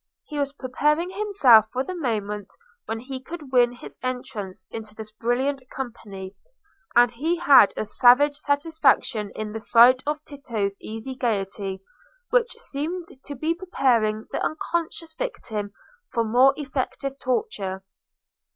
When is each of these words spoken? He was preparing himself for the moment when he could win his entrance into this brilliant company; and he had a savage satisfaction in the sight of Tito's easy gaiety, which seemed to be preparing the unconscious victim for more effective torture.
He 0.23 0.39
was 0.39 0.53
preparing 0.53 1.11
himself 1.11 1.67
for 1.71 1.83
the 1.83 1.93
moment 1.93 2.51
when 2.87 3.01
he 3.01 3.21
could 3.21 3.51
win 3.51 3.71
his 3.71 3.99
entrance 4.01 4.65
into 4.71 4.95
this 4.95 5.11
brilliant 5.11 5.61
company; 5.69 6.33
and 6.95 7.11
he 7.11 7.37
had 7.37 7.71
a 7.77 7.85
savage 7.85 8.35
satisfaction 8.35 9.29
in 9.35 9.51
the 9.51 9.59
sight 9.59 10.01
of 10.07 10.25
Tito's 10.25 10.75
easy 10.81 11.13
gaiety, 11.13 11.83
which 12.31 12.51
seemed 12.53 13.09
to 13.25 13.35
be 13.35 13.53
preparing 13.53 14.25
the 14.31 14.43
unconscious 14.43 15.13
victim 15.13 15.71
for 16.09 16.23
more 16.23 16.55
effective 16.57 17.19
torture. 17.19 17.83